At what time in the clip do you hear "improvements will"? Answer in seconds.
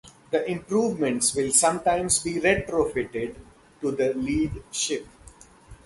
0.49-1.51